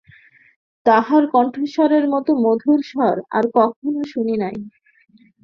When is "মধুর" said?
2.43-2.79